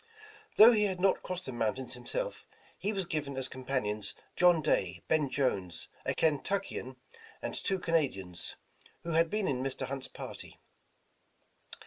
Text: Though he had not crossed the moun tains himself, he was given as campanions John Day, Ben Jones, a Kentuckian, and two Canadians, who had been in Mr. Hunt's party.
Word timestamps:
Though 0.55 0.71
he 0.71 0.85
had 0.85 0.99
not 0.99 1.21
crossed 1.21 1.45
the 1.45 1.51
moun 1.51 1.75
tains 1.75 1.93
himself, 1.93 2.47
he 2.75 2.91
was 2.91 3.05
given 3.05 3.37
as 3.37 3.47
campanions 3.47 4.15
John 4.35 4.59
Day, 4.63 5.03
Ben 5.07 5.29
Jones, 5.29 5.89
a 6.07 6.15
Kentuckian, 6.15 6.95
and 7.39 7.53
two 7.53 7.77
Canadians, 7.77 8.55
who 9.03 9.11
had 9.11 9.29
been 9.29 9.47
in 9.47 9.61
Mr. 9.61 9.85
Hunt's 9.85 10.07
party. 10.07 10.57